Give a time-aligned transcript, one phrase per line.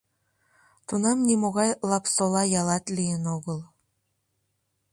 [0.87, 3.59] Тунам нимогай Лапсола ялат лийын огыл.